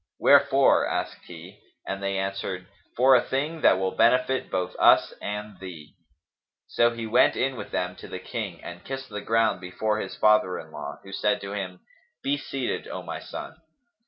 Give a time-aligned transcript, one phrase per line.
[0.19, 2.65] "Wherefore?" asked he, and they answered,
[2.97, 5.93] "For a thing that will benefit both us and thee."
[6.65, 10.15] So he went in with them to the King and kissed the ground before his
[10.15, 11.81] father in law who said to him,
[12.23, 13.57] "Be seated, O my son!"